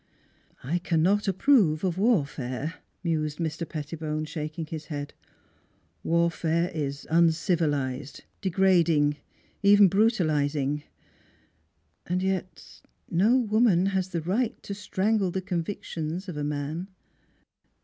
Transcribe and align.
"I 0.63 0.79
cannot 0.79 1.27
approve 1.27 1.83
of 1.83 1.99
warfare," 1.99 2.73
mused 3.03 3.37
Mr. 3.37 3.69
Pettibone, 3.69 4.25
shaking 4.25 4.65
his 4.65 4.85
head: 4.85 5.13
"Warfare 6.03 6.71
is 6.73 7.05
un 7.11 7.31
civilized, 7.31 8.23
degrading, 8.41 9.17
even 9.61 9.89
brutalizing; 9.89 10.81
and 12.07 12.23
yet 12.23 12.81
no 13.11 13.37
woman 13.37 13.85
has 13.93 14.09
the 14.09 14.21
right 14.21 14.59
to 14.63 14.73
strangle 14.73 15.29
the 15.29 15.39
convic 15.39 15.83
tions 15.83 16.27
of 16.27 16.35
a 16.35 16.43
man." 16.43 16.87